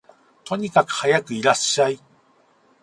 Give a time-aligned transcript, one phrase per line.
[0.45, 1.99] とにかくはやくいらっしゃい